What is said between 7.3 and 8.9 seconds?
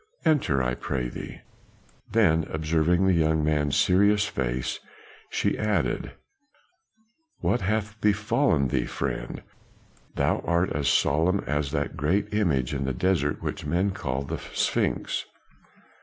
"What hath befallen thee,